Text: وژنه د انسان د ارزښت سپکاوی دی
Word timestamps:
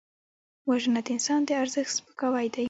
وژنه 0.69 0.99
د 1.05 1.07
انسان 1.15 1.39
د 1.45 1.49
ارزښت 1.61 1.91
سپکاوی 1.97 2.47
دی 2.53 2.59